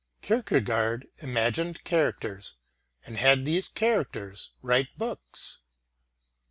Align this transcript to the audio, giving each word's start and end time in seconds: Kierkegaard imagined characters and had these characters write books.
Kierkegaard 0.23 1.05
imagined 1.19 1.83
characters 1.83 2.55
and 3.05 3.17
had 3.17 3.45
these 3.45 3.69
characters 3.69 4.49
write 4.63 4.87
books. 4.97 5.59